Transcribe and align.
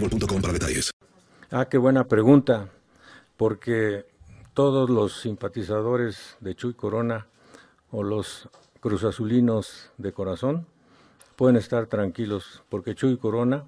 para 0.00 0.52
detalles. 0.52 0.90
Ah, 1.50 1.68
qué 1.68 1.78
buena 1.78 2.04
pregunta, 2.04 2.68
porque 3.36 4.06
todos 4.54 4.90
los 4.90 5.20
simpatizadores 5.20 6.36
de 6.40 6.54
Chuy 6.54 6.74
Corona 6.74 7.26
o 7.90 8.02
los 8.02 8.48
cruzazulinos 8.80 9.90
de 9.96 10.12
corazón 10.12 10.66
pueden 11.36 11.56
estar 11.56 11.86
tranquilos, 11.86 12.62
porque 12.68 12.94
Chuy 12.94 13.16
Corona 13.16 13.64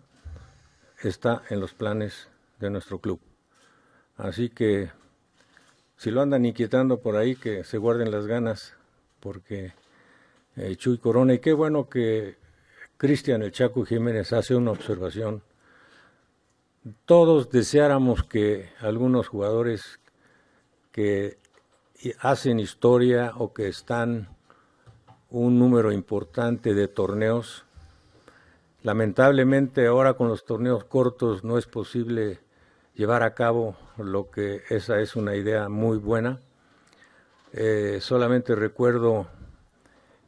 está 1.03 1.43
en 1.50 1.61
los 1.61 1.75
planes 1.75 2.28
de 2.59 2.71
nuestro 2.71 2.99
club. 2.99 3.21
Así 4.17 4.50
que 4.50 4.91
si 5.97 6.11
lo 6.11 6.21
andan 6.21 6.44
inquietando 6.44 7.00
por 7.00 7.17
ahí, 7.17 7.37
que 7.37 7.65
se 7.65 7.78
guarden 7.78 8.11
las 8.11 8.27
ganas, 8.27 8.75
porque 9.21 9.72
eh, 10.56 10.77
Chuy 10.77 10.99
Corona, 10.99 11.34
y 11.34 11.38
qué 11.38 11.53
bueno 11.53 11.88
que 11.88 12.37
Cristian 12.97 13.43
El 13.43 13.53
Chaco 13.53 13.84
Jiménez 13.84 14.33
hace 14.33 14.55
una 14.55 14.72
observación 14.72 15.43
todos 17.04 17.50
deseáramos 17.50 18.25
que 18.25 18.71
algunos 18.81 19.28
jugadores 19.28 20.00
que 20.93 21.38
hacen 22.21 22.60
historia 22.60 23.32
o 23.37 23.53
que 23.53 23.69
están 23.69 24.28
un 25.31 25.59
número 25.59 25.93
importante 25.93 26.75
de 26.75 26.88
torneos, 26.88 27.65
lamentablemente 28.82 29.87
ahora 29.87 30.15
con 30.15 30.28
los 30.28 30.44
torneos 30.44 30.84
cortos 30.84 31.44
no 31.44 31.59
es 31.59 31.66
posible 31.66 32.41
llevar 32.94 33.22
a 33.22 33.34
cabo 33.34 33.76
lo 33.97 34.31
que 34.31 34.62
esa 34.70 35.00
es 35.00 35.16
una 35.16 35.37
idea 35.37 35.69
muy 35.69 35.99
buena. 35.99 36.41
Eh, 37.53 37.99
solamente 38.00 38.55
recuerdo 38.55 39.26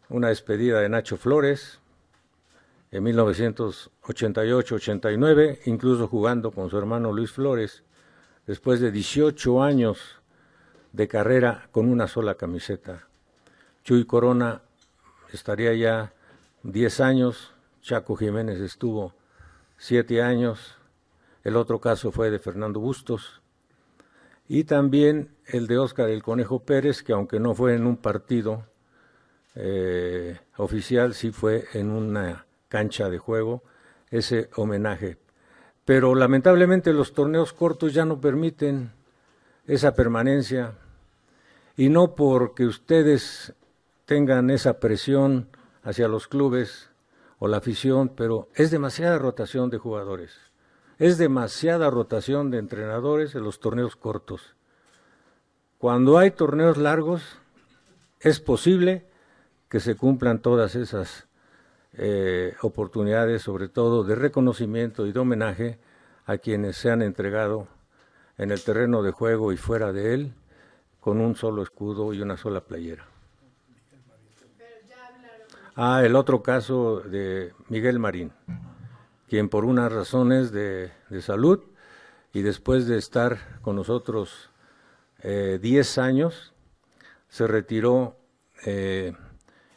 una 0.08 0.28
despedida 0.28 0.80
de 0.80 0.88
Nacho 0.88 1.16
Flores, 1.16 1.79
en 2.90 3.04
1988-89, 3.04 5.58
incluso 5.66 6.08
jugando 6.08 6.50
con 6.50 6.70
su 6.70 6.78
hermano 6.78 7.12
Luis 7.12 7.30
Flores, 7.30 7.84
después 8.46 8.80
de 8.80 8.90
18 8.90 9.62
años 9.62 10.16
de 10.92 11.06
carrera 11.06 11.68
con 11.70 11.88
una 11.88 12.08
sola 12.08 12.34
camiseta. 12.34 13.06
Chuy 13.84 14.06
Corona 14.06 14.62
estaría 15.32 15.72
ya 15.74 16.12
10 16.64 17.00
años, 17.00 17.52
Chaco 17.80 18.16
Jiménez 18.16 18.60
estuvo 18.60 19.14
7 19.78 20.20
años, 20.22 20.74
el 21.44 21.56
otro 21.56 21.80
caso 21.80 22.10
fue 22.10 22.30
de 22.30 22.38
Fernando 22.38 22.80
Bustos, 22.80 23.40
y 24.48 24.64
también 24.64 25.36
el 25.46 25.68
de 25.68 25.78
Óscar 25.78 26.10
el 26.10 26.24
Conejo 26.24 26.64
Pérez, 26.64 27.04
que 27.04 27.12
aunque 27.12 27.38
no 27.38 27.54
fue 27.54 27.76
en 27.76 27.86
un 27.86 27.96
partido 27.96 28.66
eh, 29.54 30.40
oficial, 30.56 31.14
sí 31.14 31.30
fue 31.30 31.66
en 31.72 31.90
una 31.90 32.46
cancha 32.70 33.10
de 33.10 33.18
juego 33.18 33.62
ese 34.10 34.48
homenaje. 34.56 35.18
Pero 35.84 36.14
lamentablemente 36.14 36.94
los 36.94 37.12
torneos 37.12 37.52
cortos 37.52 37.92
ya 37.92 38.06
no 38.06 38.20
permiten 38.20 38.92
esa 39.66 39.94
permanencia 39.94 40.72
y 41.76 41.90
no 41.90 42.14
porque 42.14 42.64
ustedes 42.64 43.52
tengan 44.06 44.50
esa 44.50 44.80
presión 44.80 45.48
hacia 45.82 46.08
los 46.08 46.28
clubes 46.28 46.90
o 47.38 47.48
la 47.48 47.58
afición, 47.58 48.10
pero 48.10 48.48
es 48.54 48.70
demasiada 48.70 49.18
rotación 49.18 49.70
de 49.70 49.78
jugadores, 49.78 50.36
es 50.98 51.18
demasiada 51.18 51.90
rotación 51.90 52.50
de 52.50 52.58
entrenadores 52.58 53.34
en 53.34 53.44
los 53.44 53.60
torneos 53.60 53.96
cortos. 53.96 54.54
Cuando 55.78 56.18
hay 56.18 56.30
torneos 56.30 56.76
largos, 56.76 57.22
es 58.20 58.38
posible 58.40 59.06
que 59.70 59.80
se 59.80 59.96
cumplan 59.96 60.42
todas 60.42 60.74
esas 60.74 61.29
eh, 61.94 62.54
oportunidades, 62.62 63.42
sobre 63.42 63.68
todo 63.68 64.04
de 64.04 64.14
reconocimiento 64.14 65.06
y 65.06 65.12
de 65.12 65.18
homenaje 65.18 65.78
a 66.26 66.38
quienes 66.38 66.76
se 66.76 66.90
han 66.90 67.02
entregado 67.02 67.66
en 68.38 68.52
el 68.52 68.62
terreno 68.62 69.02
de 69.02 69.10
juego 69.10 69.52
y 69.52 69.56
fuera 69.56 69.92
de 69.92 70.14
él 70.14 70.32
con 71.00 71.20
un 71.20 71.34
solo 71.34 71.62
escudo 71.62 72.12
y 72.14 72.20
una 72.20 72.36
sola 72.36 72.60
playera. 72.60 73.06
Ah, 75.74 76.02
el 76.04 76.14
otro 76.14 76.42
caso 76.42 77.00
de 77.00 77.52
Miguel 77.68 77.98
Marín, 77.98 78.32
quien 79.28 79.48
por 79.48 79.64
unas 79.64 79.90
razones 79.90 80.52
de, 80.52 80.92
salud 81.20 81.60
y 82.32 82.42
después 82.42 82.86
de 82.86 82.98
estar 82.98 83.60
con 83.62 83.76
nosotros 83.76 84.50
10 85.22 85.98
eh, 85.98 86.00
años, 86.00 86.52
se 87.28 87.46
retiró 87.46 88.16
eh, 88.66 89.14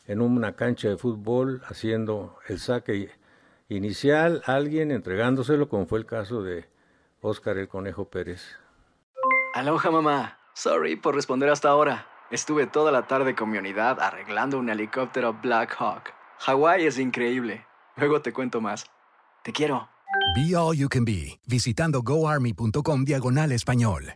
en 0.05 0.21
una 0.21 0.55
cancha 0.55 0.89
de 0.89 0.97
fútbol 0.97 1.61
haciendo 1.67 2.37
el 2.47 2.59
saque 2.59 3.11
inicial, 3.69 4.41
alguien 4.45 4.91
entregándoselo, 4.91 5.69
como 5.69 5.85
fue 5.85 5.99
el 5.99 6.05
caso 6.05 6.43
de 6.43 6.65
Óscar 7.21 7.57
el 7.57 7.67
Conejo 7.67 8.09
Pérez. 8.09 8.43
Aloha 9.53 9.91
mamá, 9.91 10.39
sorry 10.53 10.95
por 10.95 11.15
responder 11.15 11.49
hasta 11.49 11.69
ahora. 11.69 12.07
Estuve 12.31 12.65
toda 12.65 12.91
la 12.91 13.07
tarde 13.07 13.35
con 13.35 13.51
mi 13.51 13.57
unidad 13.57 13.99
arreglando 13.99 14.57
un 14.57 14.69
helicóptero 14.69 15.37
Black 15.41 15.75
Hawk. 15.77 16.13
Hawái 16.39 16.85
es 16.85 16.97
increíble. 16.97 17.65
Luego 17.95 18.21
te 18.21 18.33
cuento 18.33 18.59
más. 18.59 18.85
Te 19.43 19.51
quiero. 19.51 19.87
Be 20.35 20.55
All 20.55 20.75
You 20.75 20.89
Can 20.89 21.05
Be, 21.05 21.39
visitando 21.47 22.01
goarmy.com 22.01 23.05
diagonal 23.05 23.51
español. 23.51 24.15